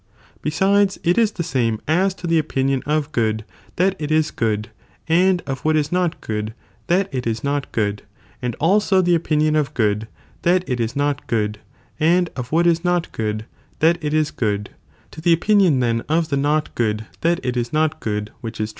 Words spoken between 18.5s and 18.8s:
is true, 2.